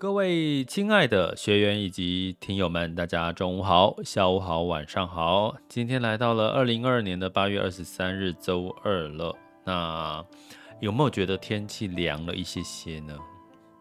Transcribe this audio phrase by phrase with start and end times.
[0.00, 5.56] 各位亲爱的学员以及听友们，大家中午好、下午好、晚上好。
[5.68, 9.34] 今天来到了二零二二年的八月二十三日，周二了。
[9.64, 10.24] 那
[10.78, 13.18] 有没有觉得天气凉了一些些呢？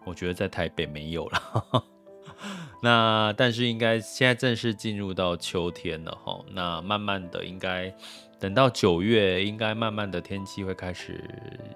[0.07, 1.83] 我觉得在台北没有了。
[2.81, 6.43] 那但是应该现在正式进入到秋天了哈。
[6.51, 7.93] 那慢慢的，应该
[8.39, 11.23] 等到九月，应该慢慢的天气会开始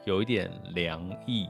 [0.04, 1.48] 有一点凉意。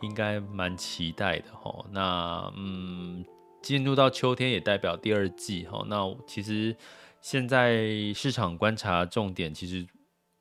[0.00, 3.24] 应该蛮期待的哈，那嗯，
[3.62, 5.84] 进入到秋天也代表第二季哈。
[5.88, 6.76] 那其实
[7.20, 9.86] 现在市场观察重点，其实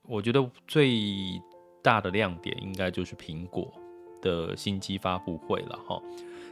[0.04, 1.42] 我觉得最
[1.82, 3.74] 大的亮点应该就是苹果
[4.22, 6.02] 的新机发布会了哈。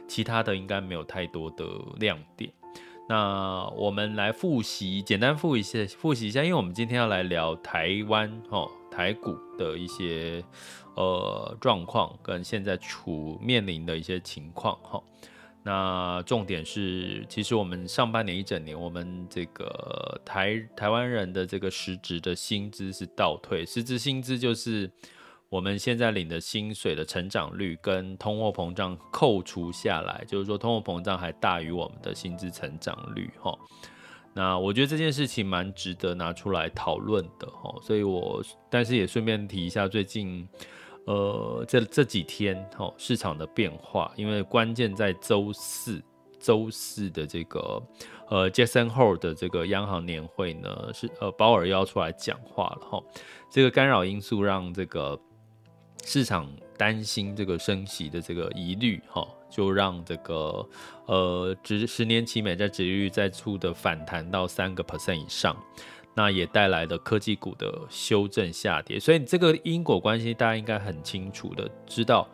[0.08, 1.64] 其他的应该没有太多的
[1.98, 2.52] 亮点。
[3.08, 8.68] 那我们来复习，简单复一下，复习一下，因为我们今天要来聊台湾哈。
[8.88, 10.42] 台股的一些
[10.94, 15.02] 呃状况跟现在处面临的一些情况哈，
[15.62, 24.90] 那重点是，其实我们上半年一整年，我们这个台台湾人的这个实质的薪资是倒退，实质薪资就是
[25.48, 33.56] 我们现在领的薪水的成长率跟通货膨胀扣除下来，就是说通货膨胀还大于我们的薪资成长率哈。
[34.34, 40.46] 那我觉得这件事情蛮值得拿出来讨论的哈，所以我但是也顺便提一下最近，
[41.06, 46.02] 呃，这这几天哈市场的变化，因为关键在周四，
[46.38, 47.82] 周四的这个
[48.28, 53.02] 呃，Jackson Hole 的这个央行年会呢是呃鲍尔要出来讲话了哈，
[53.48, 55.18] 这个干扰因素让这个
[56.04, 59.26] 市场担心这个升息的这个疑虑哈。
[59.48, 60.68] 就让这个
[61.06, 65.56] 呃，十十年期美债殖利率再出的反弹到三个 percent 以上，
[66.14, 72.28] 那也带来的科技股的修正下跌，所以这个因果关系大家应该很清楚的知道，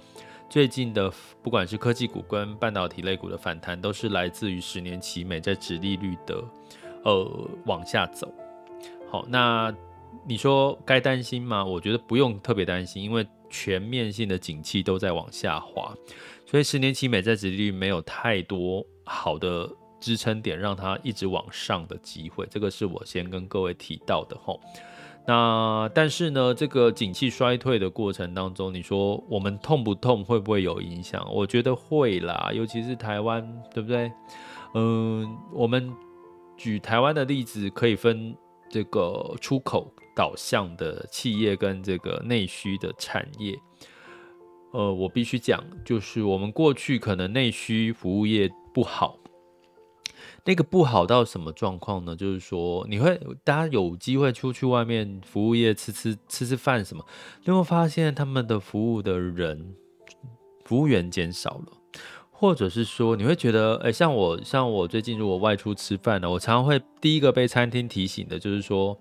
[0.49, 1.13] 最近的
[1.43, 6.43] 不管是科技股跟半导体类股的反弹，都是来自于十年期美债殖利率的
[7.05, 8.33] 呃往下走。
[9.11, 9.73] 好，那
[10.27, 11.63] 你说该担心吗？
[11.63, 15.95] 我觉得不用特别担心，因为全面性的景气都在往下滑。
[16.47, 19.71] 所以十年期美债殖利率没有太多好的
[20.01, 24.59] 支撑点，让它一直往上的机会，这个是我先跟各位提到的吼。
[25.25, 30.25] 那但是呢，这个景气衰退的过程当中，你说我们痛不痛？
[30.25, 31.25] 会不会有影响？
[31.33, 34.11] 我觉得会啦，尤其是台湾，对不对？
[34.75, 35.93] 嗯，我们
[36.57, 38.35] 举台湾的例子，可以分
[38.69, 43.59] 这个出口导向的企业跟这个内需的产业。
[44.73, 49.19] 呃，我必须讲，就是我们过去可能内需服务业不好，
[50.47, 52.17] 那个不好到什么状况呢？
[52.17, 57.05] 就是说，你会大家有机会出去外面服务业吃吃吃吃饭什么，
[57.45, 59.75] 你会发现他们的服务的人
[60.65, 61.73] 服务员减少了，
[62.31, 68.99] 或者是说，你会觉得，哎，像我像我最近如果外出吃饭呢，我常常会第一个被餐厅提醒的就是说，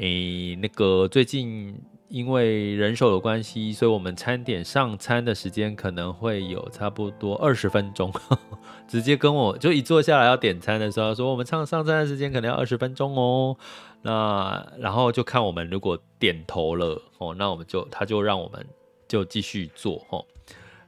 [0.00, 1.80] 哎，那个最近。
[2.10, 8.12] 因为人手的关系，所以我们餐点上餐的时间可能会有差不多二十分钟。
[8.88, 13.56] 直接跟我就一坐下来要点餐的时候，说我们上上餐的时间可能要二十分钟哦。
[14.02, 18.66] 那然后就看我们如果点头了哦，那我们就他就让我们
[19.06, 20.26] 就继续做哦，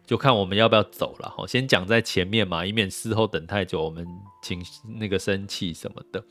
[0.05, 1.47] 就看我们要不要走了哈。
[1.47, 4.05] 先讲在前面嘛，以免事后等太久，我们
[4.43, 4.61] 情
[4.99, 6.25] 那个生气什么的。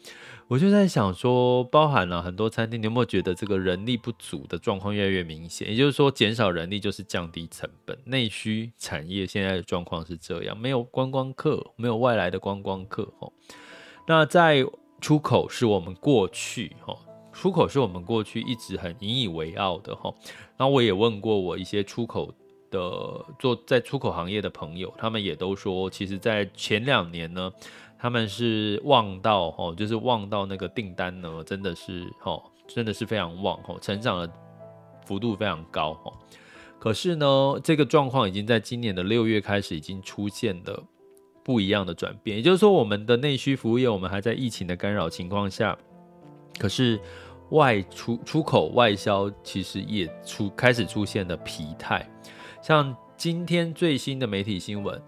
[0.52, 5.70] 我就在想说，包含了很多餐厅，你有没有觉得这个人力不足的状况越来越明显？
[5.70, 7.98] 也就是说，减少人力就是降低成本。
[8.04, 13.08] 内需产业现在的状况是这样，没有观光客，没有外来的观光客。
[14.06, 14.66] 那在
[15.00, 16.76] 出口是我们过去
[17.32, 20.14] 出口是我们过去一直很引以为傲的哈。
[20.58, 22.30] 那我也问过我一些出口
[22.70, 27.50] 的做在出口行业的朋友，他们也都说，其实，在前两年呢，
[28.02, 34.34] 他们是旺到哦，就是旺到那个订单呢，真的是哦，真的是非常旺哦，成长的
[35.06, 36.12] 幅度非常高哦。
[36.80, 40.84] 可是呢，这个状况已经在今年的六月开始已经出现了
[41.44, 45.78] 不一样的转变，也就是说，我们的内需服务业，我们还在疫情的干扰情况下，
[46.58, 47.00] 可是
[47.52, 52.10] 外出出口外销其实也出开始出现了疲态。
[52.64, 55.00] 像今天最新的媒体新闻。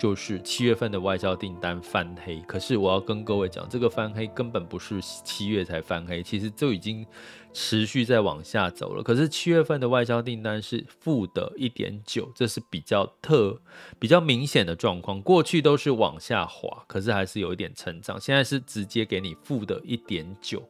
[0.00, 7.06] 就是七月份的外销订单翻黑，可是我要跟各位讲，这个翻黑根本不是七月才翻黑，其实就已经
[7.52, 9.02] 持续在往下走了。
[9.02, 13.60] 可是七月份的外销订单是负的一点九，这是比较特、
[13.98, 15.20] 比较明显的状况。
[15.20, 20.66] 过去都是往下滑，可是还是有一点成长，现在是直接给你负的一点九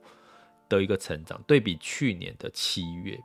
[0.69, 3.17] 的一个成长，对比去年的七月，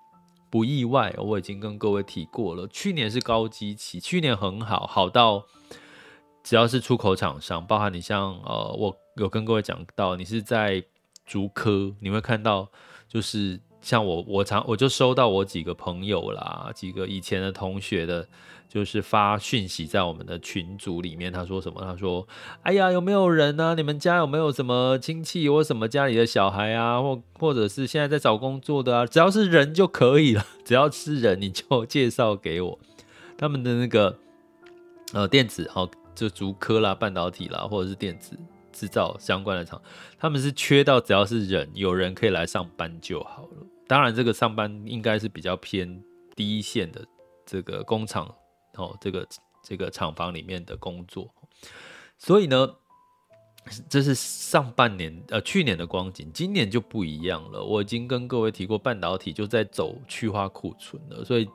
[0.52, 1.12] 不意外。
[1.18, 5.44] 我已经跟各位提过了，去年是高基期，去年很好，好到。
[6.46, 10.84] 只要是出口厂商，包含你像呃，我有跟各位讲到，你是在
[11.26, 12.70] 竹科，你会看到
[13.08, 18.28] 就是像我，我常我就收到我几个朋友啦，几个以前的同学的，
[18.70, 21.82] 就是发讯息在我们的群组里面，他说什么？
[21.82, 22.28] 他说
[22.62, 23.74] ：“哎呀，有没有人呢、啊？
[23.74, 29.06] 你们家有没有什么亲戚或什么家里的小孩啊，或或者是现在在找工作的啊？
[29.08, 32.80] 只要是人就可以了， 只要是人你就介绍给我。
[33.36, 34.20] 他们的那个
[35.12, 38.36] 呃电子好。”就竹科啦、半导体啦，或者是电子
[38.72, 39.82] 制造相关的厂，
[40.18, 43.68] 他们是缺到只要是人，有人可以来上班就好了。
[43.88, 46.02] 当然，这个上班应该是比较偏
[46.36, 47.06] 第一线的
[47.46, 48.34] 这个工厂
[48.74, 49.28] 哦，这个
[49.62, 51.30] 这个厂房里面的工作。
[52.18, 52.76] 所以呢，
[53.88, 57.64] 这是上半年呃去年的光景，今年就不一样了。
[57.64, 61.48] 我已经跟各位提过，半导体就在走去化库存了，所以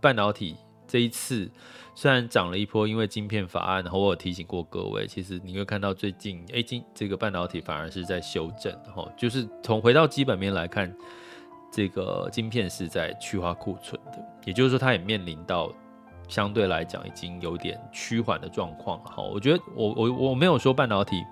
[0.00, 0.56] 半导体
[0.92, 1.50] 这一次。
[1.94, 10.90] 虽然涨了一波，因为晶片法案，然后我有提醒过各位，其实你会看到最近，哎，今这个半导体反而是在修正，哈，就是从回到基本面来看，
[11.70, 15.70] 这个晶片是在去化库存的，也就是说，它也面临到
[16.28, 19.22] 相对来讲已经有点趋缓的状况了，哈。
[19.22, 21.22] 我觉得我我我没有说半导体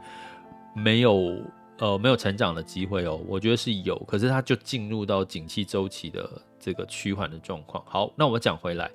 [0.75, 1.43] 没有
[1.79, 7.83] 呃没有成长的机会哦，我觉得是有，可是它就进入到景气周期的这个趋缓的状况。
[7.87, 8.91] 好，那我讲回来。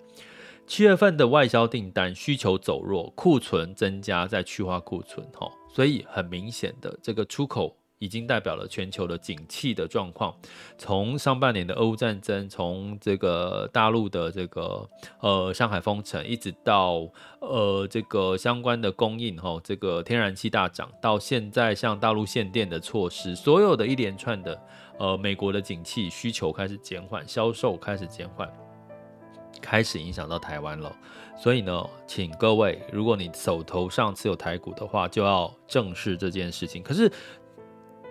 [0.67, 10.35] 七月份的外销订单需求走弱，库存增加，在去化库存，哈，所以很明显的，这个出口已经代表了全球的景气的状况。
[10.75, 14.89] 从上半年的俄乌战争，从这个大陆的这个
[15.19, 17.07] 呃上海封城，一直到
[17.39, 24.59] 呃这个相关的供应，哈，这个天然气大涨，到现在像大陆限电的措施，所有的一连串的
[24.97, 28.64] 呃美国的景气需求开始减缓，销售开始减缓。
[29.65, 30.95] 开始影响到台湾了，
[31.35, 36.83] 所以呢，请各位，如果你手头上持有台股的话，就要正视这件事情。
[36.83, 37.11] 可是，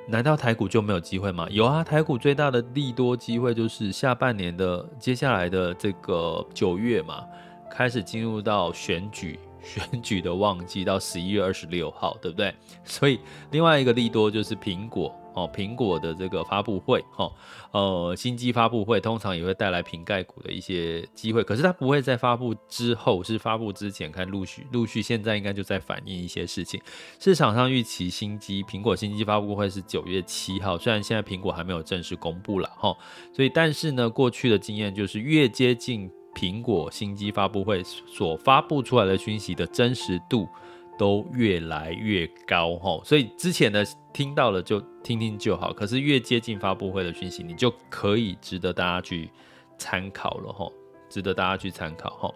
[0.09, 1.47] 难道台股就没有机会吗？
[1.51, 7.25] 有啊，台股最大的利多机会就是下半年的接下来的这个九月嘛，
[7.71, 12.53] 开始进入到选举选举的旺季，到十一月二十六号，对不对？
[12.83, 13.21] 所以
[13.53, 15.15] 另外一个利多就是苹果。
[15.35, 17.31] 哦，苹果的这个发布会，哈，
[17.73, 26.81] 呃，新机发布会通常也会带来瓶盖股的一些机会，可是它不会在发布之后，是发布之前看陆续陆续，现在应该就在反映一些事情。
[27.19, 32.97] 市场上预期新机苹果新机发布会是九月七号，虽然现在苹果还没有正式公布了，哈，
[33.33, 40.49] 所以但是呢，过去的经验就是越接近苹果新机发布会所发布出来的讯息的真实度。
[40.97, 43.83] 都越来越高哈，所以之前呢
[44.13, 49.31] 听到了就听听就好，可是越接近发布会的讯息，你就可以值得大家去
[49.77, 50.67] 参考了哈，
[51.11, 52.35] 值得大家去参考哈。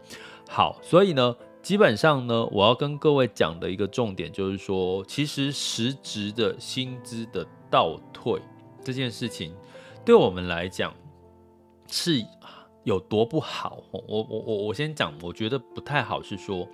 [0.49, 8.41] 好，所以呢，基本上呢，我要跟各位讲的一个重点就是说，其实实质的薪资的倒退
[8.85, 9.57] 这件事情，
[10.05, 10.95] 对我们来讲
[11.87, 12.23] 是
[12.85, 13.83] 有多不好？
[13.91, 16.69] 我我我我先讲，我觉得不太好是说。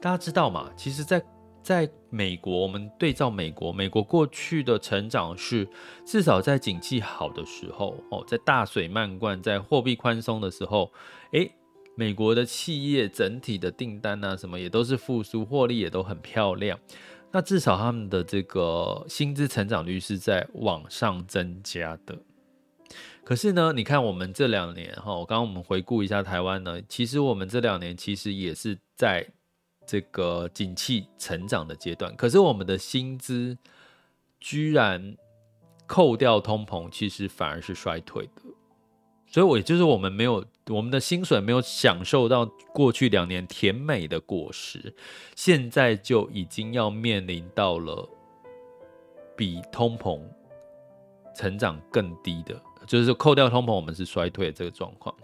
[0.00, 0.70] 大家知道嘛？
[0.76, 1.20] 其实在，
[1.68, 5.68] 在美国，我们对照美国，美国过去的成长是
[6.02, 10.90] 至少在景气好的时候，哦，在大水漫灌、在货币宽松的时候，
[11.32, 11.52] 诶，
[11.94, 16.78] 美国的企业整体的订单啊，什么也都是复苏，获利也都很漂亮。
[17.32, 22.16] 那至少他们的这个薪资成长率是在往上增加的。
[23.22, 29.28] 可是呢，你看我们这两年，哈，我刚刚我们回顾一下台湾呢，其实我们这两年其实也是在。
[29.88, 33.56] 这个景气成长的阶段，可是我们的薪资
[34.38, 35.16] 居然
[35.86, 38.42] 扣掉通膨，其实反而是衰退的。
[39.26, 44.94] 所以，我也就是我们没有我们的薪水没有享受到过去两年甜美的果实，
[45.34, 48.06] 现在就已经要面临到了
[49.34, 50.20] 比通膨
[51.34, 55.14] 成长更低的，就是扣掉通膨，我们是衰退这个状况。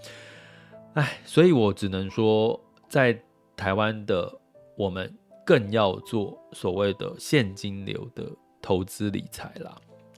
[0.94, 3.23] 哎，所以我只能说，在
[3.56, 4.40] 台湾的
[4.76, 5.12] 我们
[5.45, 8.26] 更要做所谓的现金流的
[8.61, 9.76] 投资理财啦。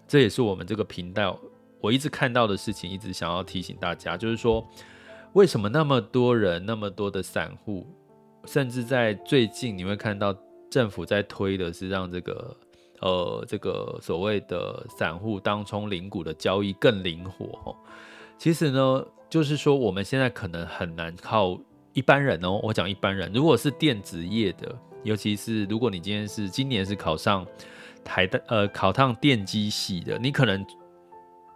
[0.09, 1.39] 这也是我们这个频道。
[1.81, 4.67] 我一直看到的事情，一直想要提醒大家，就是说，
[5.35, 7.87] 为什么那么多人、那么多的散户，
[8.45, 10.35] 甚至在最近你会看到
[10.71, 12.57] 政府在推的是让这个
[13.01, 17.77] 呃这个所谓的散户当冲零股的交易更灵活。
[18.39, 21.59] 其实呢，就是说我们现在可能很难靠
[21.97, 22.61] 一般人哦。
[22.63, 24.73] 我讲一般人，如果是电子业的，
[25.03, 27.45] 尤其是如果你今天是今年是考上
[28.05, 30.65] 台的呃考上电机系的，你可能。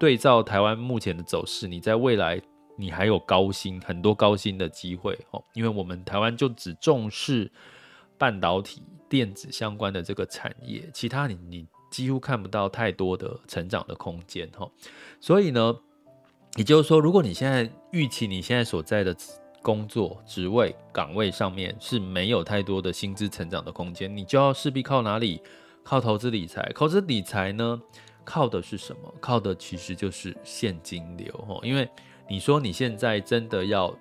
[0.01, 2.41] 对照台湾目前的走势，你在未来
[2.75, 7.53] 你还有高薪很多高薪的机会哦，因为我们台湾就只重视
[8.17, 14.67] 半导体、电子相关的这个产业，其他你你几乎看不到太多的成长的空间哈。
[15.21, 15.77] 所以呢，
[16.57, 19.15] 也就是说，如果你现在预期你现在所在的
[19.63, 25.43] 工作职位岗位上面是没有太多的薪资成长的空间，你就要势必靠哪里？
[25.83, 26.71] 靠投资理财。
[26.75, 27.81] 投资理财呢？
[28.25, 29.15] 靠的是什么？
[29.21, 31.59] 靠的其实就是现金流哦。
[31.63, 31.89] 因为
[32.29, 33.93] 你说你现在真的要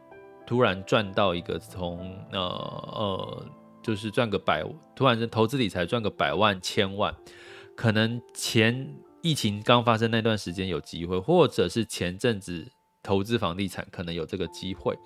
[0.46, 2.00] 突然赚到一个从
[2.32, 3.46] 呃呃，
[3.82, 4.64] 就是赚个百，
[4.96, 7.16] 突然投资理财赚个百万千万，
[7.76, 12.72] 可能前疫情刚发生那段时间有机会，或者是前阵子
[13.02, 14.98] 投资房地产可能有这个机会，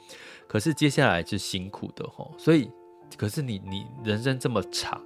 [0.47, 2.33] 可是接下来是辛苦的吼。
[2.37, 2.69] 所以，
[3.17, 5.01] 可是你你人生这么长。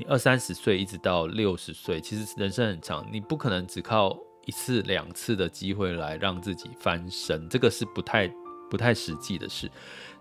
[0.00, 8.32] 你二三十岁一直到六十岁，其实人生很长，你不可能只靠一次两次的机会来让自己翻身，这个是不太
[8.70, 9.68] 不太实际的事。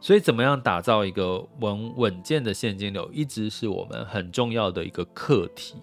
[0.02, 5.76] 所以，怎么样打造一个稳稳健的现金流，一直是我们很重要的一个课题。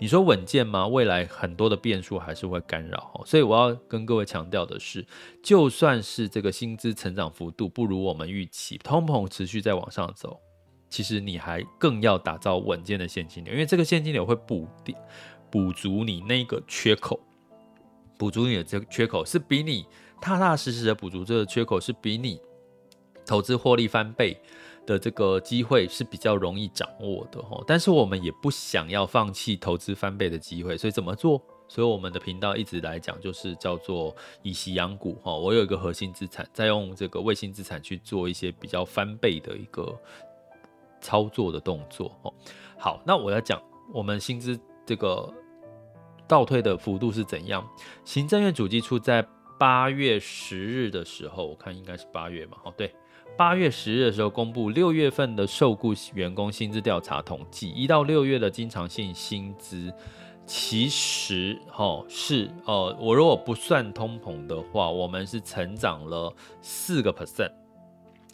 [0.00, 0.86] 你说稳健吗？
[0.86, 3.22] 未来很多的变数还是会干扰。
[3.26, 5.04] 所以，我要跟各位强调的是，
[5.42, 10.38] 就算是这个薪资成长幅度不如我们预期，通膨持续在往上走。
[10.88, 14.66] 其实你还更要打造稳健的现金流，因为这个现金流会补
[15.50, 17.20] 补足你那个缺口，
[18.16, 19.84] 补足你的这个缺口是比你
[20.20, 22.40] 踏踏实实的补足这个缺口，是比你
[23.26, 24.40] 投资获利翻倍
[24.88, 27.62] 的这个机会是比较容易掌握的哈。
[27.66, 31.40] 但是我们也不想要放弃投资翻倍的机会，所以怎么做？
[31.68, 35.34] 所以我们的频道一直来讲就是叫做以息养股哈。
[35.34, 39.94] 我有一个核心资产，再用这个卫星资产去做一些比较翻倍的一个。
[41.00, 42.34] 操作的动作哦，
[42.76, 43.62] 好，那我要讲
[43.94, 45.32] 我们薪资这个
[46.26, 47.64] 倒退的幅度是怎样？
[48.04, 49.24] 行政院主计处在
[49.60, 52.92] 八月十日的时候，我看应该是八月嘛，哦，对，
[53.38, 59.94] 八月十日的时候公布六月份的受雇员工薪资调查统计，一到六月的经常性薪资，
[60.44, 67.52] 其实哦是哦，我如果不算通膨的话，我们是成长了四个 percent。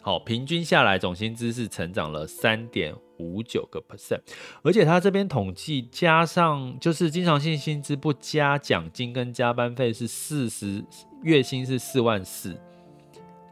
[0.01, 4.21] 好，平均下来总薪资是成长了三点五九个 percent，
[4.63, 10.83] 而且他这边统计加上就是经常性薪资不加奖金跟加班费是四十，
[11.21, 12.59] 月薪是四万四。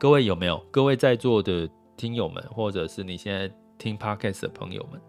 [0.04, 0.58] 各位有没有？
[0.70, 5.02] 各位在座的听友们，或者是你现在听 podcast 的朋友们，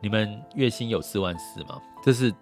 [0.00, 1.78] 你们月薪有四万四吗？
[2.02, 2.32] 这是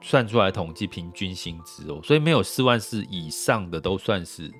[0.00, 4.50] 算出来统计平均薪资哦，所以没有四万四以上的都算是。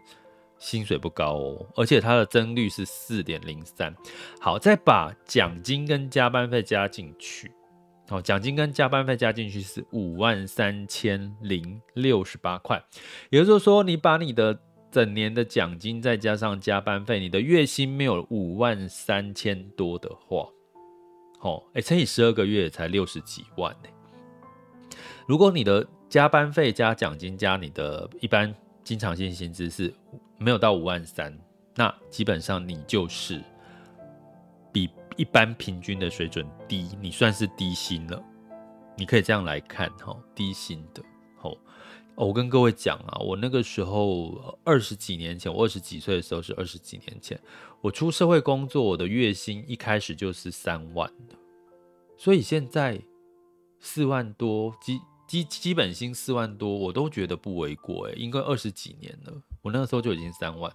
[0.59, 3.95] 薪水不高哦，而且它的增率是四点零三。
[4.39, 7.51] 好，再把奖金跟加班费加进去，
[8.09, 12.83] 好，奖金跟加班费加进去是五万三千零六十八块。
[13.31, 14.59] 也就是说，你把你的
[14.95, 20.49] 整年的奖金再加上加班费，你的月薪没有五万三千多的话，
[21.41, 23.89] 哦，哎，乘以十二个月才六十几万呢。
[25.27, 29.93] 如果你的加班费加奖金加你的一般经常性薪资是。
[30.37, 31.33] 没有到五万三，
[31.77, 33.41] 那基本上你就是
[34.73, 38.23] 比一般平均的水准低，你算是低薪了。
[38.97, 41.01] 你可以这样来看哈，低薪的。
[42.17, 47.39] 哦，我跟各位讲啊，我那个时候二十几年前，我二十几岁的时候是二十几年前，
[47.81, 51.35] 我出社会工作，我的月薪一开始就是三万的，
[52.17, 53.01] 所以现在
[53.81, 59.33] 四万多基基基本薪四万多，我都觉得不为过诶，应该二十几年了。
[59.63, 60.73] 我那个时候就已经三万，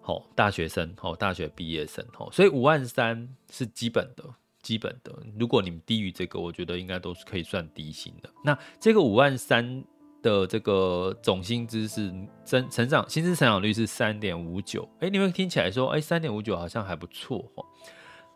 [0.00, 4.24] 好，大学生，好，大学毕业生，好，所以五万三是基本的，
[4.60, 5.16] 基本的。
[5.38, 8.28] 如果你们低于这个，我觉得应该都是可以算低薪的。
[8.42, 9.84] 那这个五万三
[10.26, 14.88] 的这个总薪资是增成长，薪资成长率是三点五九。
[14.98, 17.64] 哎，你们听起来说，哎，三点五九好像还不错哦。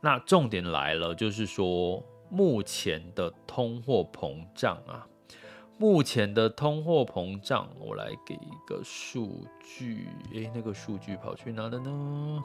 [0.00, 5.04] 那重点来了，就是说目前的通货膨胀啊，
[5.78, 10.06] 目前的通货膨胀，我来给一个数据。
[10.32, 12.44] 哎，那个数据跑去哪了呢？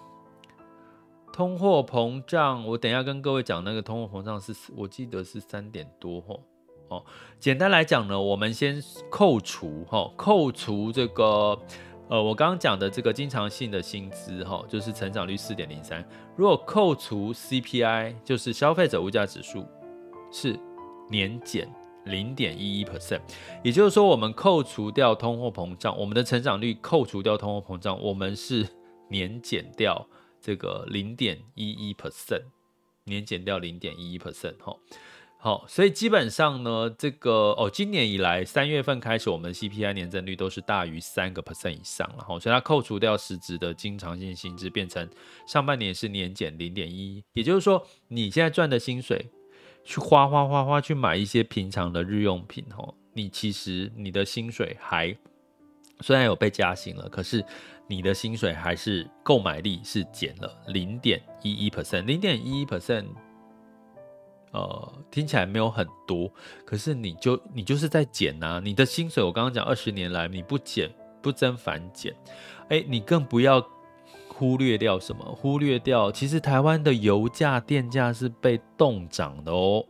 [1.31, 6.33] 通货膨胀，我等一下跟各位讲那个通货膨胀是，我记得是三点多吼。
[6.33, 6.39] 哦，
[6.89, 7.03] 哦
[7.39, 11.57] 简单来讲呢，我们先扣除哈，扣除这个
[12.07, 16.07] 呃，我刚刚讲的这个经常性的薪资哈，就是成长率四点零三。
[16.35, 19.65] 如果扣除 CPI，就是消费者物价指数，
[20.31, 20.59] 是
[21.09, 21.67] 年减
[22.05, 23.21] 零点一一 percent。
[23.63, 28.67] 也就是说，我们扣除掉通货膨胀，我们的成长率扣除掉通货膨胀，我们是
[29.09, 30.07] 年减掉。
[30.39, 32.43] 这个零点一一 percent，
[33.05, 34.77] 年减掉零点一一 percent，哈，
[35.45, 45.07] 好，所以基本上呢，这个哦，今年以来三月份开始，我们 CPI 年增率都是大于三个 percent 以上了，哈，所以它扣除掉实质的经常性薪资，变成
[45.45, 49.23] 上半年是年减零点一，也就是说，你现在赚的薪水
[49.83, 55.15] 去花花花花去买一些平常的日用品，哈，你其实你的薪水还
[55.99, 57.45] 虽然有被加薪了，可是。
[57.87, 63.05] 你的薪水还是购买力是减了零点一一 percent，零点一一 percent，
[64.55, 66.31] 呃，听起来没有很多，
[66.65, 68.61] 可是你就你就是在减呐。
[68.63, 70.89] 你的薪水，我刚刚讲二十年来你不减
[71.21, 72.15] 不增反减，
[72.69, 73.61] 哎，你更不要
[74.29, 75.25] 忽略掉什么？
[75.25, 79.85] 忽略掉其实台湾的油价、电价是被冻涨的哦。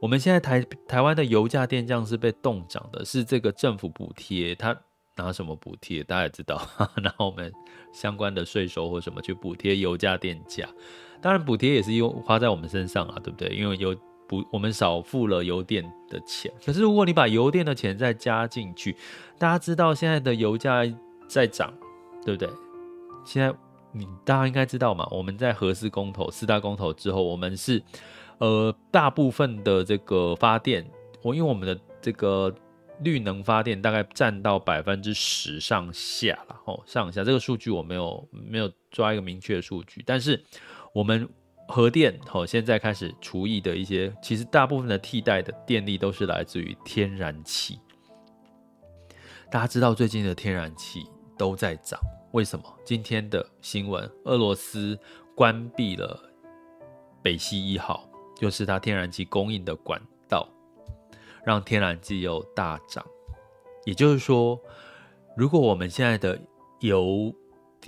[0.00, 4.74] 我们现在台台湾的油价、电价是被冻涨的，是这个政府补贴它。
[5.16, 6.02] 拿什么补贴？
[6.02, 6.66] 大家也知道，
[7.02, 7.52] 然后我们
[7.92, 10.66] 相关的税收或什么去补贴油价、电价。
[11.20, 13.48] 当然，补贴也是用花在我们身上啊，对不对？
[13.48, 13.94] 因为油
[14.26, 16.52] 补我们少付了油电的钱。
[16.64, 18.96] 可是如果你把油电的钱再加进去，
[19.38, 20.82] 大家知道现在的油价
[21.28, 21.72] 在涨，
[22.24, 22.48] 对不对？
[23.24, 23.52] 现在
[23.92, 25.06] 你大家应该知道嘛？
[25.10, 27.82] 我们在核四公投、四大公投之后，我们是
[28.38, 30.88] 呃大部分的这个发电，
[31.22, 32.54] 我因为我们的这个。
[33.02, 40.38] 绿能发电大概占到百分之十上下了，哦，上下这个数据我没有没有抓一个明确的数据，但是
[40.92, 41.28] 我们
[41.68, 47.78] 核电哦，现在开始除役的一些，其实大部分的替代的电力都是来自于天然气。
[49.50, 51.98] 大家知道最近的天然气都在涨，
[52.32, 52.64] 为什么？
[52.84, 54.98] 今天的新闻，俄罗斯
[55.34, 56.20] 关闭了
[57.22, 60.48] 北溪一号，就是它天然气供应的管道。
[61.42, 63.02] 让天然气又大涨，
[63.86, 64.60] 也就是说，
[65.34, 66.38] 如果我们现在的
[66.80, 67.34] 油，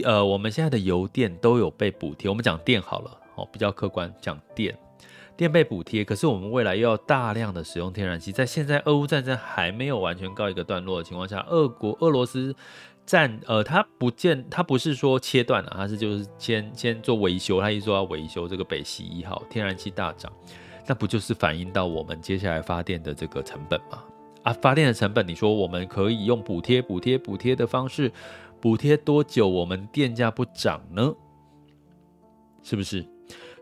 [0.04, 4.76] 呃，我们现在的油电都有被补贴，我们讲电好了，哦，比较客观讲电，
[5.36, 12.54] 电被补贴，可是我们未来又要大量的使用天然气，在现在俄乌战争还没有完全告一个段落的情况下，俄国俄罗斯
[13.04, 20.32] 战，呃，它不见，它不是说切断了，它是就是先先做维修，它一说要维修这个北溪一号，天然气大涨。
[20.86, 24.02] 那不就是反映到我们接下来发电的这个成本吗？
[24.42, 28.10] 啊，发电的成本，你说我们可以用补贴、补贴、补贴的方式，
[28.62, 31.12] 补贴多久我们电价不涨呢？
[32.62, 33.04] 是不是？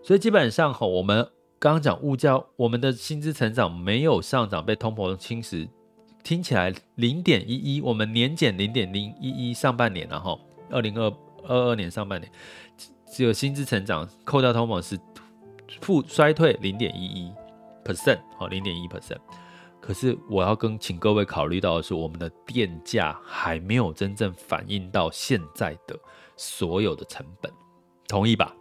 [0.03, 1.27] 所以基本上哈，我们
[1.59, 5.67] 刚刚讲物价，我们的薪资成长没有上涨，被通膨侵蚀，
[6.23, 10.39] 听起来零点一一，我们年减零点零一一，上半年然后
[10.71, 11.11] 二零二
[11.49, 12.31] 二二年上半年
[13.11, 15.01] 只有薪资成长，扣掉通膨是。
[15.81, 17.33] 负衰退零点一一
[17.85, 19.19] percent，好，零点一 percent。
[19.91, 25.99] 可是我要跟请各位考虑到的是，我们的电价还没有真正反映到现在的
[26.37, 27.53] 所有的成本，
[28.07, 28.55] 同意吧？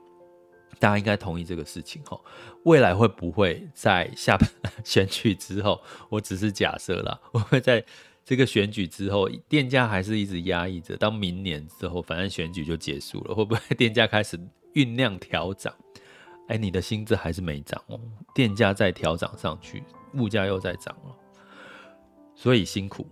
[0.80, 2.20] 大家应该同意这个事情哈。
[2.64, 4.36] 未来会不会在下
[4.84, 7.86] 选举之后，我只是假设啦， 我会在
[8.26, 10.98] 这个选举之后，电价还是一直压抑着？
[10.98, 14.36] 到明年之后，反正选举就结束了，会不会电价开始
[14.74, 15.72] 酝酿调涨？
[16.48, 18.02] 哎，你的薪资还是没涨哦，
[18.34, 19.84] 电价再调涨上去，
[20.16, 21.16] 物价又在涨了，
[22.40, 23.06] 所以辛苦。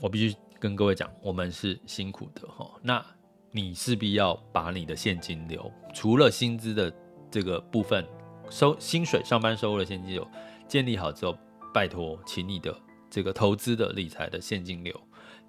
[0.00, 2.70] 我必须跟各位讲，我们是辛苦的哈。
[2.80, 3.04] 那
[3.50, 6.90] 你势必要把你的现金流，除了薪资的
[7.30, 8.02] 这个部分，
[8.48, 10.26] 收薪水、上班收入的现金流
[10.66, 11.36] 建立好之后，
[11.74, 12.74] 拜托，请你的
[13.10, 14.98] 这个投资的理财的现金流，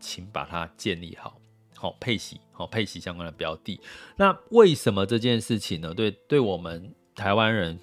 [0.02, 1.40] 请把它建立好，
[1.78, 3.80] 好配息，好配息相关的标的。
[4.18, 5.94] 那为什么这件事情呢？
[5.94, 6.94] 对，对我们。
[7.16, 7.80] 台湾人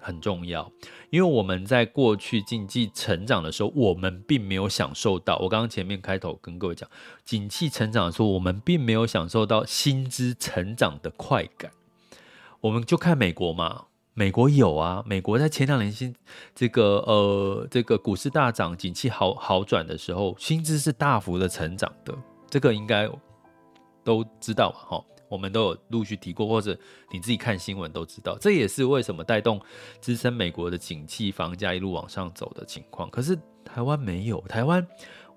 [0.00, 0.70] 很重要，
[1.10, 5.36] 因为我们在过去经济成长的时候，我们并没有享受到。
[5.42, 6.88] 我刚刚前面开头跟各位讲，
[7.24, 11.70] 景气成长的时候，我们并没有享受到薪资成长的快感。
[12.60, 16.14] 我们就看美国嘛，美国有啊，美国在前两年薪
[16.54, 22.14] 这个呃这个股市大涨、景气好好转的时候，薪资是大幅的成长的，
[22.48, 23.08] 这个应该
[24.02, 26.76] 都知道嘛，哈，我们都有陆续提过，或者
[27.10, 29.60] 你自己看新闻都知道，这也是为什么带动
[30.00, 33.08] 支撑美国的景气、房价一路往上走的情况。
[33.10, 34.86] 可是台湾没有，台湾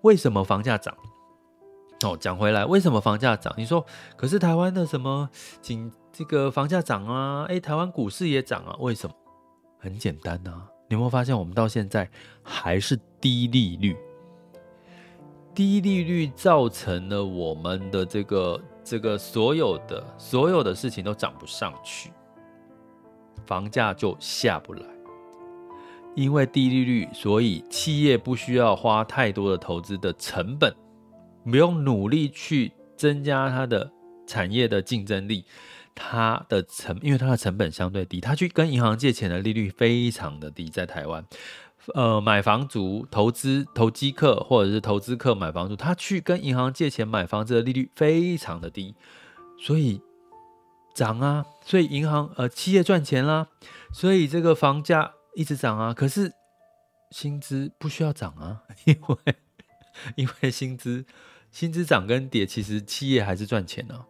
[0.02, 0.96] 为什么房价涨？
[2.04, 3.54] 哦，讲回来，为什么房价涨？
[3.58, 5.30] 你说，可是台湾的什么
[5.62, 5.92] 景？
[6.14, 9.16] 这个房价涨啊，哎，台湾股市也涨啊，为什么？
[9.80, 12.10] 很简单呐，你有没有发现我们到现在
[12.44, 13.96] 还是低利率？
[15.56, 22.12] 低利率造成了我们的这个这个所有的所有的事情都涨不上去，
[23.46, 24.84] 房价就下不来。
[26.16, 30.74] 因为低利率，所以企业不需要花太多的投资的成本，
[31.46, 33.90] 不用努力去增加它的
[34.28, 35.46] 产业的竞争力。
[35.94, 41.24] 它的成，因为它的成本相对低，他去跟银行借钱的利率非常的低，在台湾，
[41.96, 48.94] 呃，买房族、投资、投机客或者是投资客买房族，他去跟银行借钱买房子的利率非常的低，
[49.60, 50.00] 所以
[50.94, 53.48] 涨啊，所以银行呃企业赚钱啦，
[53.92, 56.32] 所以这个房价一直涨啊，可是
[57.10, 59.36] 薪资不需要涨啊， 因为
[60.16, 61.06] 因为薪资
[61.52, 64.06] 薪资涨跟跌，其实企业还是赚钱啊。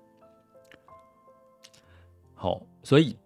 [2.35, 3.17] 好，所以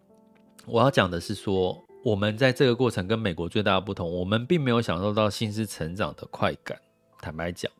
[0.66, 6.80] 我要讲的是说，我们在这个过程跟美国最大的不同，我们并没有享受到薪资成长的快感。
[7.20, 7.72] 坦白讲，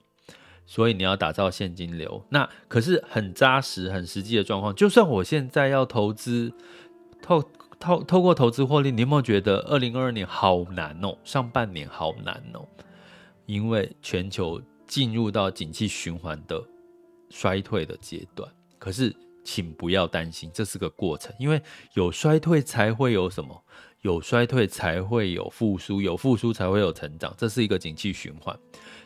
[0.66, 4.74] 所以你要打造现金流，那可是很扎实、很实际的状况。
[4.74, 6.52] 就算我现在要投资，
[7.22, 7.44] 透
[7.80, 11.16] 透透过投资获利，你有没有觉得二零二二年好难哦？
[11.24, 12.66] 上半年好难哦，
[13.46, 16.60] 因为全球进入到景气循环的
[17.30, 19.16] 衰退的阶段，可是。
[19.48, 21.62] 请不要担心，这是个过程，因为
[21.94, 23.64] 有衰退才会有什么？
[24.06, 28.56] 有衰退才会有复苏，有复苏才会有成长，这是一个景气循环，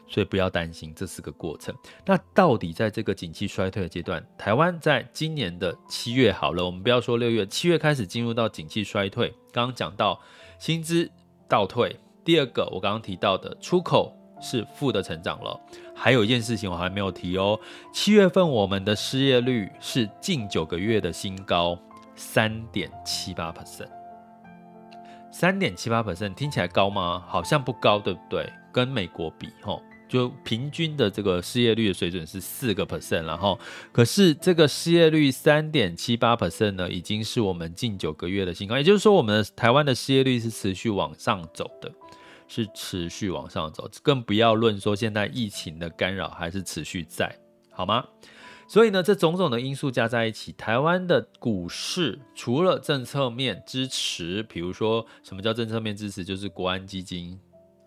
[0.09, 1.73] 所以不要担心，这是个过程。
[2.05, 9.29] 那到底在这个景气衰退的阶段，台湾在今年的七月好了，我们不要说六月，七月开始进入到景气衰退。
[9.53, 10.19] 刚刚讲到
[10.59, 11.09] 薪资
[11.47, 14.13] 倒退，第二个我刚刚提到的出口。
[14.41, 15.59] 是负的成长了，
[15.93, 17.59] 还有一件事情我还没有提哦。
[17.91, 21.77] 七月份我们的失业率是近九个月的新高，
[22.15, 23.98] 三点七八 percent。
[25.39, 27.23] 三点七八 percent 听起来高吗？
[27.25, 28.51] 好像不高，对不对？
[28.73, 33.57] 跟美国比，吼，就平均的这个失业率的水准是四个 percent，然后
[33.93, 41.89] 可是这个失业率三点七八 percent 呢，已经是我们近九个月的新高，也就是说，我们的台湾的失业率是持续往上走的。
[42.49, 47.33] 是持续往上走，更不要论说现在疫情的干扰还是持续在，
[47.71, 48.03] 好吗？
[48.69, 57.35] 所以呢，这种种的因素加在一起，台湾的股市除了政策面支持，比如说什么叫政策面支持，就是国安基金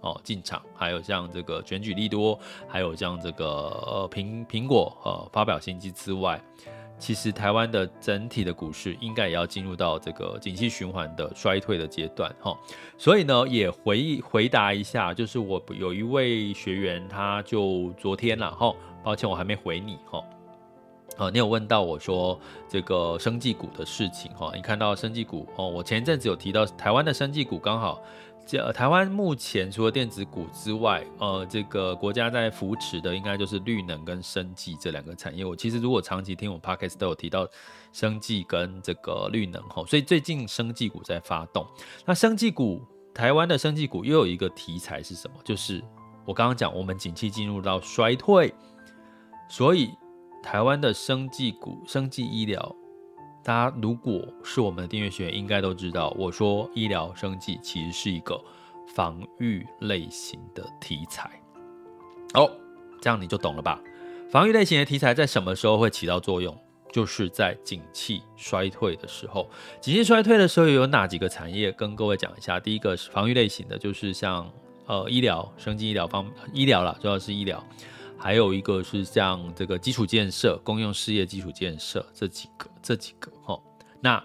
[0.00, 6.42] 哦进场，还有像这个选举利多，还有像这个呃苹苹果呃发表新机之外。
[6.98, 12.58] 其实台湾的整体的股市应该也要进入到这个景气循环的衰退的阶段哈，
[12.98, 20.24] 所以呢也回回答一下，就是我有一位学员，他就昨天了哈，抱歉我还没回你哈，
[21.16, 28.02] 啊你有问到我说这个生技股的事情哈，你看到生技股哦，我前一阵子有提到台湾的生技股刚好。
[28.44, 35.44] 这台湾目前除了电子股之外，呃，这个国家在扶持的应该就是绿能跟生技这两个产业。
[35.44, 37.46] 我其实如果长期听我 Podcast 都有提到
[37.92, 41.64] 生技跟这个绿能哈，所以最近生技股在发动。
[42.04, 42.82] 那生技股，
[43.14, 45.36] 台湾的生技股又有一个题材是什么？
[45.44, 45.80] 就是
[46.24, 48.52] 我刚刚讲，我们景气进入到衰退，
[49.48, 49.88] 所以
[50.42, 52.74] 台湾的生技股、生技医疗。
[53.44, 58.40] 大家如果是我们的订阅学员，应该都知道，我说医疗生技其实是一个
[58.94, 61.30] 防御类型的题材。
[62.34, 62.50] 哦，
[63.00, 63.80] 这样你就懂了吧？
[64.30, 66.56] 防御类型的题材在什么时候会起到作用？
[66.92, 69.48] 就是在景气衰退的时候。
[69.80, 71.72] 景气衰退的时候有哪几个产业？
[71.72, 72.60] 跟各位讲一下。
[72.60, 74.48] 第一个是防御类型的，就是像
[74.86, 77.64] 呃医疗、生技医疗方医疗啦，主要是医疗。
[78.22, 83.60] 还有一个是像这个基础建设、公用事业基础建设这几个，这几个哈。
[84.00, 84.24] 那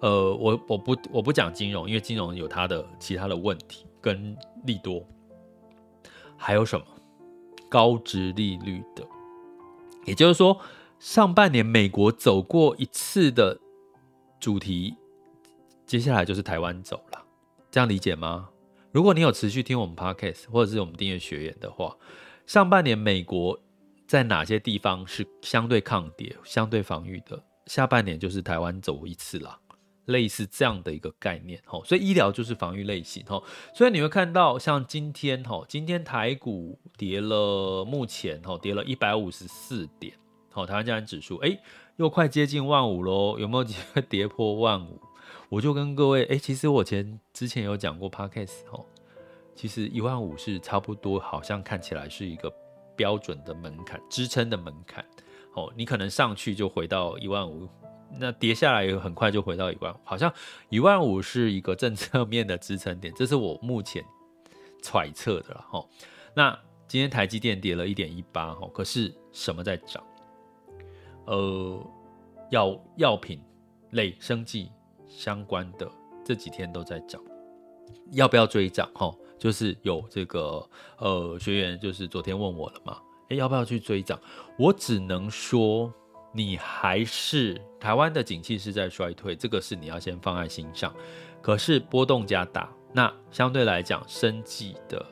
[0.00, 5.02] 呃，我我不我不讲金融，因为金融有它的其他的问题跟利多。
[6.36, 6.84] 还有什么
[7.70, 9.02] 高值利率的？
[10.04, 10.60] 也就是说，
[10.98, 13.58] 上半年美国走过一次的
[14.38, 14.94] 主题，
[15.86, 17.24] 接下来就是台湾走了，
[17.70, 18.50] 这样理解吗？
[18.92, 21.96] 如果你有持续听我们 Podcast 或者是我们订阅学员的话。
[22.48, 23.60] 上半年美国
[24.06, 27.38] 在哪些地方是相对抗跌、相对防御的？
[27.66, 29.60] 下半年就是台湾走一次了，
[30.06, 40.14] 类似这样的一个概念，吼，所以医疗就是防御类型，吼，所以你会看到像今天，吼，今天台股跌了，目前，吼，跌了一百五十四点，
[40.50, 41.60] 吼，台湾加权指数，哎，
[41.96, 44.98] 又快接近万五喽，有没有机会跌破万五？
[45.50, 48.86] 我就跟各位，哎，其实我前之前有讲过 Podcast，吼，
[49.58, 52.48] 其实一万五是差不多，好像看起来是一个
[52.94, 55.04] 标准的门槛，支撑的门槛，
[55.54, 57.68] 哦，你可能上去就回到一万五。
[58.20, 60.32] 那跌下来也很快就回到一万，好像
[60.68, 64.04] 一万五是一个政策面的支撑点，这是我目前
[64.80, 65.84] 揣测的了哈。
[66.34, 70.00] 那今天台积电跌了一点一八哈，可是什么在涨？
[71.26, 71.84] 呃，
[72.52, 73.42] 药药品
[73.90, 74.70] 类、生技
[75.08, 75.90] 相关的
[76.24, 77.20] 这几天都在涨，
[78.12, 78.88] 要不要追涨？
[78.94, 82.98] 哈，就是有这个呃学员就是昨天问我了嘛，
[83.28, 84.20] 诶，要不要去追涨？
[84.58, 85.92] 我只能说。
[86.30, 90.94] 你还是台湾的景气是在衰退，这个是你要先放在心上。
[91.40, 95.04] 可是波动加大，那相对来讲，生计的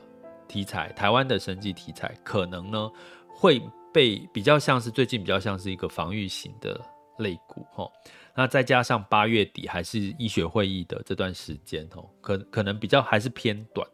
[0.47, 2.91] 题材，台湾的生计题材可能呢
[3.27, 3.59] 会
[3.91, 6.79] 被比较像是最近比较像是一个防御型的
[7.17, 7.91] 类股哈。
[8.35, 13.85] 那再加上八月底还是医学会议的这段时间哦，可可能比较还是偏短。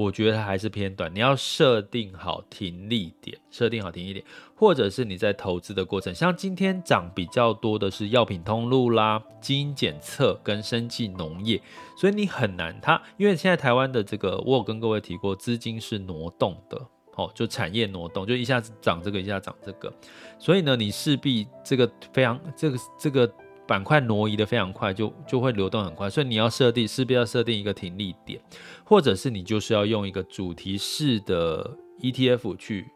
[0.00, 11.60] 我觉得它还是偏短，你要设定好停利点，设定好停利点，或者是你在投资的过程，像今天涨比较多的是药品通路啦、基因检测跟生技农业，
[11.96, 16.80] 所以你很难它，因为现在台湾的这个，我有跟各位提过，资金是挪动的，
[17.16, 19.92] 哦，就产业挪动，就一下子涨这个，一下涨这个，
[20.38, 23.30] 所以呢，你势必这个非常这个这个。
[23.70, 28.40] 板块挪移的非常快，就就会流动很快，所以你要设定，势必要设定一个停利点，
[28.82, 32.88] 或者是你就是要用一个主题式的 ETF 去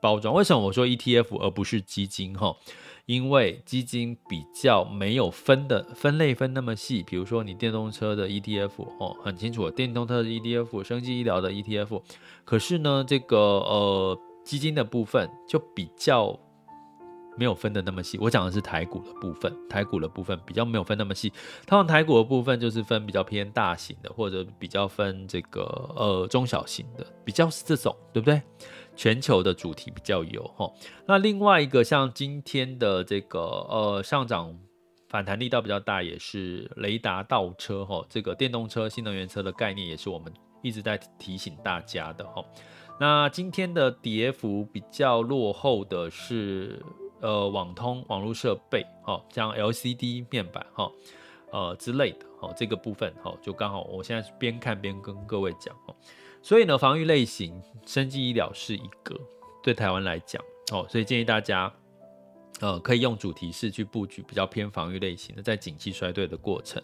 [0.00, 0.32] 包装。
[0.32, 2.38] 为什么我说 ETF 而不是基金？
[2.38, 2.54] 哈，
[3.06, 7.02] 因为基金比较没有分的分类分那么细。
[7.02, 12.00] 比如说你电动车的 ETF 哦，很清楚，电动车的 ETF、生技医疗的 ETF，
[12.44, 16.38] 可是呢，这个呃基金的部分就比较。
[17.36, 21.30] 没有分的那么细，我讲的是台股的部分，台股的部分比较没有分那么细。
[21.66, 25.62] 通常台股的部分就是分比较偏大型的，或者比较分这个
[25.96, 28.42] 呃中小型的，比较是这种，对不对？
[28.94, 30.70] 全球的主题比较有哈。
[31.06, 34.54] 那另外一个像今天的这个呃上涨
[35.08, 42.44] 反弹力道比较大，也是雷达倒车哈，这个电动车、新能源车的概念也是我们一直在提醒大家的哈。
[43.00, 46.84] 那今天的跌幅比较落后的是。
[47.22, 50.90] 呃，网通网络设备，哦，像 LCD 面板，哈，
[51.52, 55.94] 呃之类的，哦，这个部分，哦，就刚好，我现在是边看边跟各位讲，哦，
[56.42, 59.16] 所以呢，防御类型，生技医疗是一个
[59.62, 61.72] 对台湾来讲，哦，所以建议大家，
[62.60, 66.82] 呃，可以用主题式去布局比较偏防御类型的，在景气衰退的过程。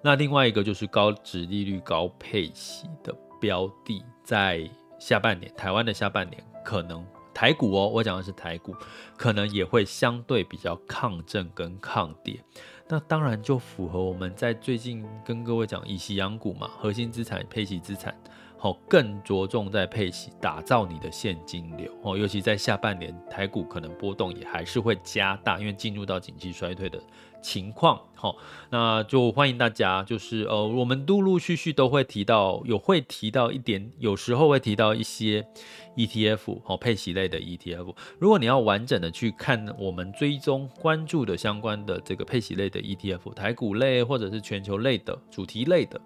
[0.00, 4.66] 那另外一个就是高值利率、高配息的标的，在
[4.98, 7.06] 下半年，台湾的下半年可能。
[7.34, 8.74] 台股哦，我讲的是台股，
[9.16, 12.40] 可能也会相对比较抗震跟抗跌，
[12.88, 18.16] 那当然就符合我们在最近跟各位讲以息养股嘛，核心资产配息资产，
[18.56, 26.98] 好，更着重在配息，打造你的现金流哦，尤其在下半年台股可能波动也还是会加大，因为进入到景气衰退的。
[27.44, 28.34] 情况好，
[28.70, 35.46] 那就欢迎大家，就是呃，我们陆陆续续都会提到，有会提到一点，有时候会提到一些
[35.94, 37.94] ETF 好，配息类的 ETF。
[38.18, 46.00] 如果你要完整的去看我们追踪关注的相关的这个配息类的 ETF，台股类或者是全球类的主题类的，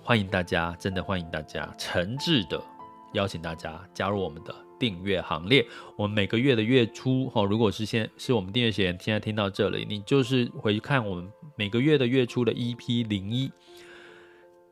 [0.00, 2.62] 欢迎大家，真的欢迎大家，诚挚的
[3.14, 4.67] 邀请大家加入我们的。
[4.78, 13.50] 订阅行列，我们每个月的月初，哈，如果是现是我们订阅学员，现在听到这里，你就是回去看我们每个月的月初的 EP 零一。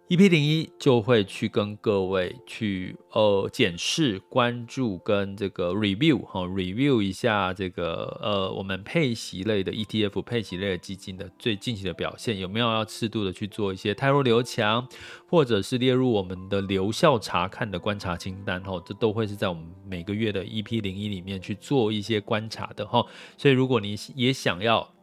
[0.08, 14.86] EP 零一就会去跟各位去呃检视、关注跟这个 review 哈 review 一下这个呃我们配息类的 ETF 配息类的基金的最近期的表现，有没有要适度的去做一些汰弱留强，
[15.26, 23.04] 或者是列入我们的留校察看的观察清单哈，这都会是在我们每个月的 EP 零一里面去做一些观察的哈。
[23.36, 24.95] 所以如果你也想要。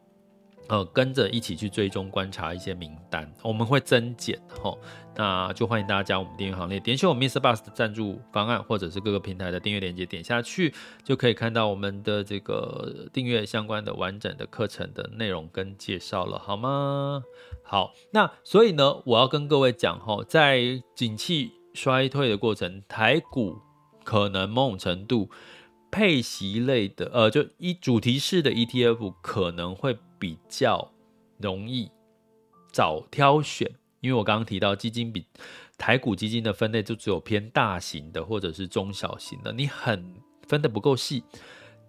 [0.68, 4.74] 呃，跟着一起去追踪观察一些名单，我们会增减哈，
[5.14, 7.38] 那就欢迎大家加我们订阅行列，点选我们 Mr.
[7.38, 10.72] Bus 的赞助方案，或者是各个平台的订阅链接，点下去
[11.02, 17.22] 就可以看到我们的这个订阅相关的完整的课程的内容跟介绍了，好吗？
[17.62, 23.58] 好，那所以呢，我要跟各位讲哈，在景气衰退的过程，台股
[24.02, 25.28] 可能某种程度
[25.90, 29.98] 配息类的，呃，就一主题式的 ETF 可能会。
[30.24, 30.90] 比较
[31.36, 31.90] 容易
[32.72, 35.26] 早挑选，因为我刚刚提到基金比
[35.76, 40.02] 台股基金的分类就只有偏大型的或者是中小型的，你很
[40.48, 41.22] 分的不够细。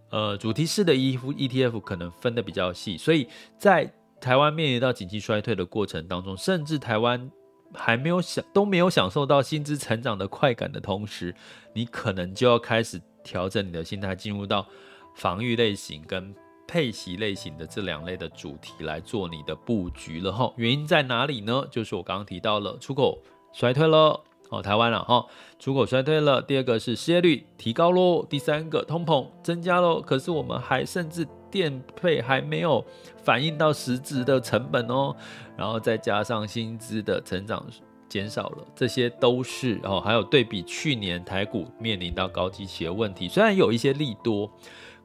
[0.09, 3.25] 呃，主题式的 ETF 可能分的比较细，所以
[3.57, 7.31] 在台湾面临到景气衰退的过程当中，甚至台湾
[7.73, 11.33] 还没有享都没有享受到薪资成长的快感的同时，
[11.73, 14.67] 你可能就要开始调整你的心态，进入到
[15.15, 16.35] 防御类型跟
[16.67, 20.51] 配息类型的这两类的主题来做你的布局了哈。
[20.57, 21.65] 原因在哪里呢？
[21.69, 23.19] 就是我刚刚提到了出口
[23.53, 24.21] 衰退了。
[24.49, 25.25] 哦，台湾了哈，
[25.57, 26.39] 出口衰退了。
[26.39, 28.23] 第二个是失业率提高喽。
[28.29, 29.99] 第三个通膨增加喽。
[29.99, 32.85] 可是我们还甚至电费还没有
[33.23, 35.15] 反映到实质的成本哦。
[35.57, 37.65] 然后再加上薪资的成长
[38.07, 39.99] 减少了，这些都是哦。
[39.99, 44.49] 还有对比去年台股面临到高基期的问题，虽然有一些利多，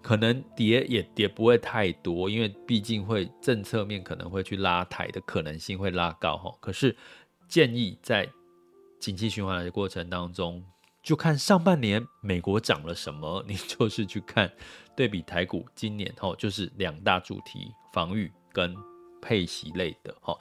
[0.03, 6.53] 可能跌也跌不会太多，因为毕竟会政策面可能会去拉抬的可能性会拉高哈。
[6.61, 6.97] 可是
[7.49, 8.29] 建议在
[8.99, 10.65] 景气循环的过程当中，
[11.03, 14.51] 就看上半年美国涨了什么，你就是去看
[14.97, 18.77] 对比台股今年吼，就是两大主题，防御跟
[19.23, 20.39] 配息类的吼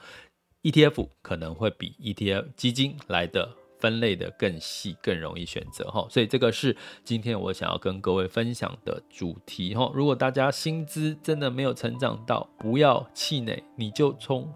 [0.62, 9.90] ，ETF 可能会比 ETF 基金来的分类的更细，更容易选择吼，所以这个是今天我想要跟各位分享的主题吼。
[9.94, 14.52] 如果大家薪资真的没有成长到，不要气馁，你就从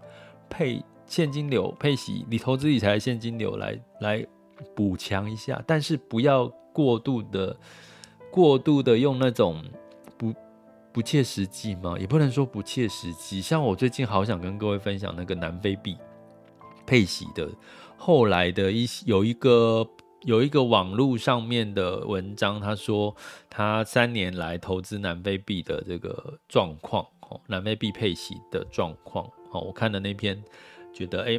[0.49, 0.81] 配。
[1.07, 4.25] 现金流配息，你投资理财现金流来来
[4.75, 7.55] 补强一下，但是不要过度的
[8.31, 9.63] 过度的用那种
[10.17, 10.33] 不
[10.91, 13.39] 不切实际嘛，也不能说不切实际。
[13.39, 15.95] 像我最近好想跟各位分享那个南非币
[16.87, 17.47] 配息的，
[17.97, 19.87] 后来的一有一个
[20.21, 23.15] 有一个网络上面的文章，他说
[23.49, 30.41] 他三年来投资南非币的这个状况，哦，南非币配息的状况，哦，我看的那篇。
[30.93, 31.37] 觉得哎，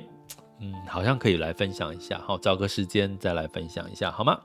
[0.61, 4.39] 嗯，好像可以来分享一下，好，找个时间再来分享一下，好吗？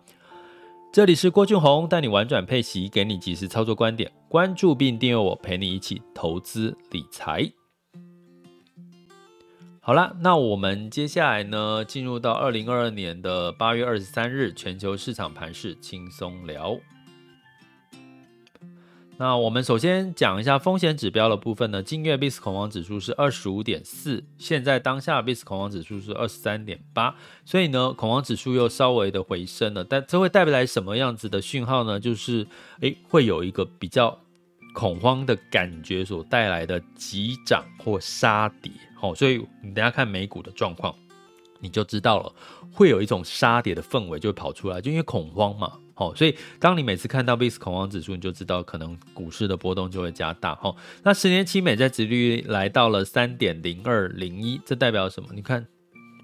[0.93, 7.52] 这里是郭俊宏，带你玩转配息，给你及时操作观点，关注并订阅我，陪你一起投资理财。
[9.84, 16.80] 好了，那我们接下来呢，进入到二零二二年的八月二十三日，全球市场盘势轻松聊。
[19.17, 21.82] 那我们首先讲一下风险指标的部分呢。
[21.82, 29.84] 近月 VIX 恐慌指数是二十五点四，现在当下 VIX 恐慌指数是二十三点八，所以呢，恐慌指数又稍微的回升了。
[29.84, 32.00] 但这会带不来什么样子的讯号呢？
[32.00, 32.46] 就是
[32.82, 34.20] 诶，会有一个比较
[34.74, 38.72] 恐慌的感觉所带来的急涨或杀跌。
[38.96, 40.94] 好，所以你等下看美股的状况，
[41.60, 42.34] 你就知道了，
[42.72, 45.74] 会有一种杀跌的氛围就会跑出来，就因为恐慌嘛。
[45.96, 50.56] 哦，所以当你每次看到 VIX 恐慌指数，你就知道可能股市的波动就会加大。
[50.56, 55.30] 哈，那十年期美债殖率来到了三点零二零一，这代表什么？
[55.34, 55.68] 你看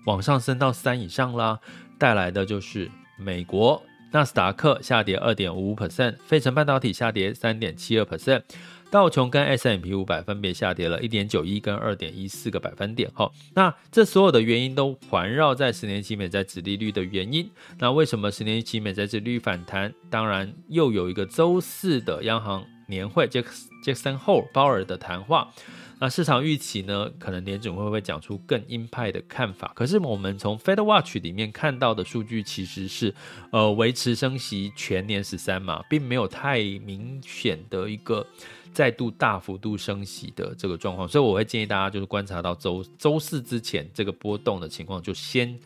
[0.05, 1.59] 往上升到三以上啦，
[1.99, 3.79] 带来的就是美国
[4.11, 8.41] 纳斯达克下跌二点五五 percent，费城半导体下跌三点七二 percent。
[8.89, 13.11] 道琼跟 S&P 五百分别下跌了一点九一跟二点一四个百分点。
[13.13, 17.51] 好，那这所有的原因都环绕在十年期美债殖利率的原因。
[17.79, 19.93] 那为什么十年期美债殖利率反弹？
[20.09, 25.53] 当然又有一个周四的央行年会，杰克杰克森后鲍尔的谈话。
[25.99, 27.09] 那市场预期呢？
[27.17, 29.71] 可能联准会不会讲出更鹰派的看法？
[29.75, 33.13] 可是我们从 Fed Watch 里面看到的数据其实是，
[33.51, 38.25] 呃，维持升息全年十三嘛，并没有太明显的一个。
[38.73, 45.57] 再度大幅度升息的这个状况，所以我会建议大家就是观察到周周四之前这个波动的情况，就先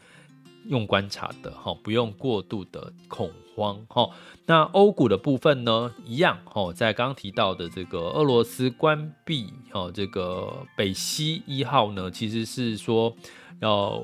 [0.67, 4.09] 用观察的哈，不用过度的恐慌哈。
[4.45, 13.15] 那欧股的部分呢，一样哈，在刚提到的这个俄罗斯关闭哈这个北溪一号呢，其实是说
[13.59, 14.03] 要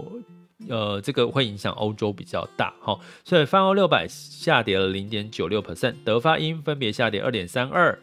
[0.69, 7.99] 呃这个会影响欧洲比较大哈，所以泛欧六百下跌了零点九六 percent，德法英分别下跌二点三二。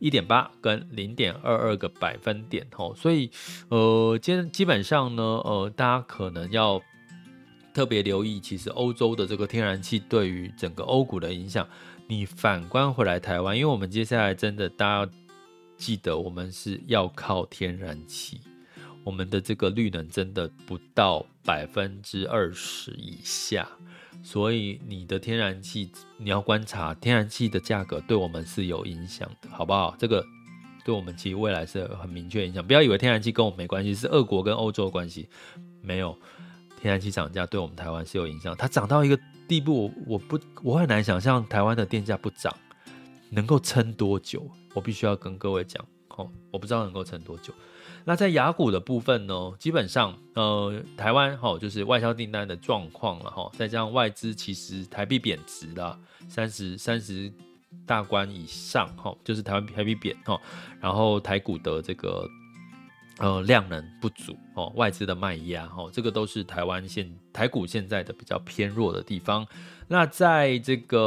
[0.00, 3.28] 一点八跟零点二二个百分点吼，所以
[3.68, 6.80] 呃，基基本上呢，呃，大家可能要
[7.78, 11.64] 特别留意，其实欧洲的这个天然气对于整个欧股的影响。
[12.08, 15.12] 你反观回来台湾，因为我们接下来真的大家
[15.76, 18.40] 记得，我们是要靠天然气，
[19.04, 23.68] 我们的这个绿能真的不到百分之二十以下。
[24.24, 29.94] 所以你的天然气，你要观察天然气的价格对我们是有影响的，好不好？
[29.96, 30.26] 这个
[30.84, 32.66] 对我们其实未来是很明确影响。
[32.66, 35.28] 不要以为天然气跟我没关系，是俄国跟欧洲关系，
[35.80, 36.18] 没有。
[36.80, 42.54] 天然气涨价对我们台湾是有影响，它涨到一个地步，我不我很难想象台湾的电价不涨
[43.30, 44.48] 能够撑多久。
[44.74, 47.52] 我必须要跟各位讲，哦，我不知道能够撑多久。
[48.04, 55.98] 那在亚股的部分呢，基本上呃，台湾哈就是外销订单的状况了哈，再加上外资其实台币贬值了
[56.28, 57.30] 三十三十
[57.84, 60.40] 大关以上哈，就是台湾台币贬哈，
[60.80, 62.26] 然后台股的这个。
[63.18, 69.46] 呃，量能不足哦，外资的卖压哈，这个都是台湾现台股现在的比较偏弱的地方。
[69.88, 70.98] 那在这个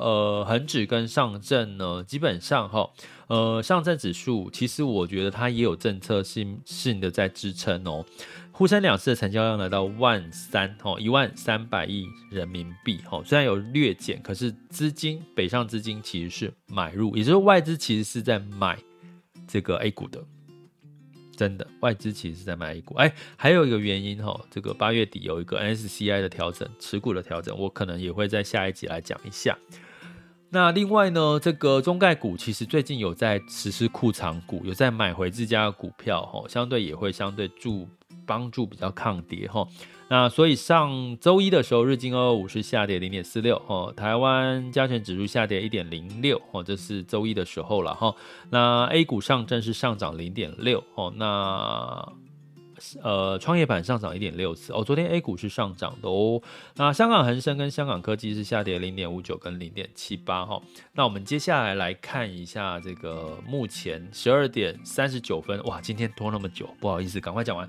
[0.00, 2.88] 呃恒指跟上证呢，基本上哈，
[3.26, 8.04] 呃上证指数其实我觉得它也有政策性性的在支撑哦。
[8.52, 18.78] 沪深两市的成交量来到万三哦，一万三百亿人民币哈，虽然有略减，可是资金北上资金其实是买入，也就是外资其实是在买
[19.48, 20.22] 这个 A 股的。
[21.36, 22.94] 真的，外资其实是在买 A 股。
[22.94, 29.56] 哎，还有一个原因哈，这个八月底有一个 NSCI 的调整，持股的调整，我可能也会在下一集来讲一下。
[30.48, 37.88] 那另外呢，这个中概股其实最近有在实施库藏股，有在买回自家的股票哈，相对也会相对助
[38.26, 39.66] 帮助比较抗跌哈。
[40.08, 48.14] 那所以上周一的时候，日经二五是下跌零点四六哦，台湾加权指数下跌一点零六哦，这是周一的时候了哈。
[48.50, 52.08] 那 A 股上证是上涨零点六哦，那
[53.02, 56.42] 呃创业板上涨一点六四哦，昨天 A 股是上涨的哦。
[56.76, 60.60] 那香港恒生跟香港科技是下跌零点五九跟零点七八哈。
[60.92, 67.68] 那我们接下来来看一下这个目前十二点三十九分哇，今天拖那么久，不好意思，赶快讲完。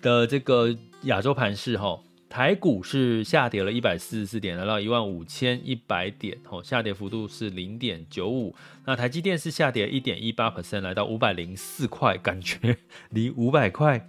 [0.00, 8.52] 的这个亚洲盘势哈，台股是下跌了一百四十四点，来到一万五千一百点，吼，下跌幅度是零点九五。
[8.84, 12.76] 那台积电是下跌一点一八 percent，来到五百零四块，感觉
[13.10, 14.04] 离五百块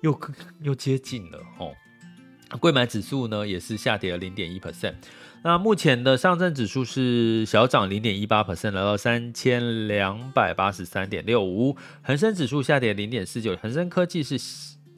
[0.00, 0.20] 又
[0.62, 1.72] 又接近了，哦。
[2.58, 4.94] 柜买指数呢也是下跌了零点一 percent。
[5.42, 11.76] 那目前的上证指数是小涨零点一八 percent，来到三千两百八十三点六五。
[12.02, 14.38] 恒生指数下跌零点四九，恒生科技是。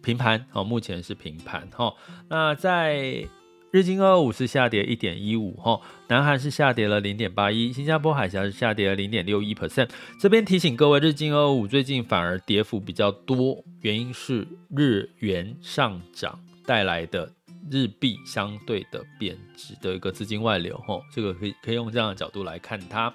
[0.05, 1.95] 平盘哦，目前是平盘哈。
[2.29, 3.25] 那在
[3.73, 9.89] 日经二五是下跌一点一五哈，南韩是下跌了零点八一，新加坡海峡是下跌了零点六一 percent。
[10.21, 14.47] 这边提醒各位，日经二五最近反而跌幅比较多，原因是
[14.77, 17.33] 日元上涨带来的
[17.71, 23.11] 日币相对的贬值的一个资金外流哈，这个可以可以用这样的角度来看它。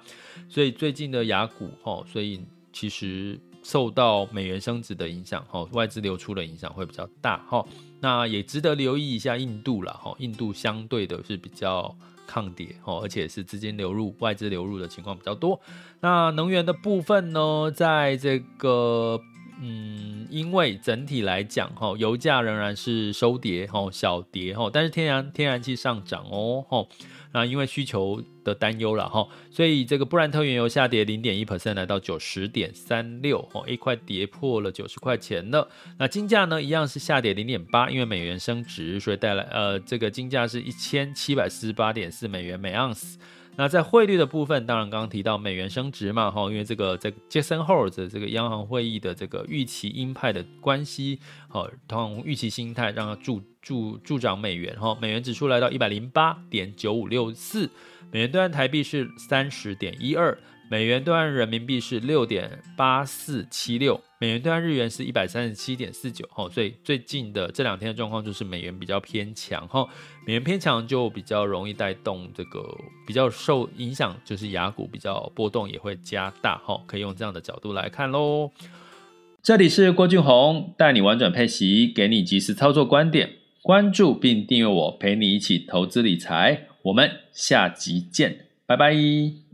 [0.48, 3.38] 所以最近的雅股哈，所以其实。
[3.60, 7.62] 受到美元升值的影响，哈，外资流出的影响会比较大，哈。
[8.00, 10.14] 那也值得留意一下印度了，哈。
[10.18, 11.94] 印度相对的是比较
[12.26, 15.60] 抗跌，哈，而且是资金流入、外资流入的情况比较多。
[16.00, 19.20] 那能源的部分呢，在这个，
[19.60, 26.86] 嗯，因为整体来讲，哈，油价仍然是收跌，哈，小跌，哈，但是天然天然气上涨哦，哈。
[27.32, 35.68] 那因为需求的担忧了哈，所以这个布兰特原油下跌零点一 percent，来到九十点三六哦一块跌破了九十块钱了。
[35.98, 43.18] 那金价呢，一样是下跌零点八，因为美元升值，所以带来呃这个金价是一千七百四十八点四美元每盎司。
[43.58, 57.68] 那在汇率的部分，当然刚刚提到美元升值嘛，哈，因为这个在杰森·霍尔的这个央行会议的这个预期鹰派的关系，好，同预期心态让它助助助长美元，哈，美元指数来到一百零八点九五六四，
[58.12, 60.38] 美元兑换台币是三十点一二。
[60.70, 69.88] 美元兑换人民币是六点八四七六，美元兑换日元是一百三十七点四九，哈，所以最近的这两天的状况就是美元比较偏强，哈，
[70.26, 72.62] 美元偏强就比较容易带动这个
[73.06, 78.50] 比较受影响，就是亚股比较波动也会加大，哈，可以用这样的角度来看喽。
[79.42, 89.47] 这里是郭俊宏，带你玩转配息，给你及时操作观点，关注并订阅我，陪你一起投资理财，我们下集见，拜拜。